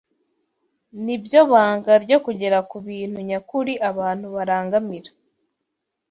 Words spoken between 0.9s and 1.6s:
nibyo